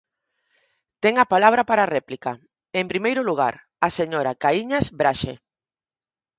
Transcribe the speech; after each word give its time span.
Ten 1.03 1.13
a 1.23 1.29
palabra 1.33 1.61
para 1.69 1.89
réplica, 1.95 2.31
en 2.79 2.85
primeiro 2.91 3.21
lugar, 3.29 3.55
a 3.87 3.89
señora 3.99 4.37
Caíñas 4.43 4.85
Braxe. 4.99 5.33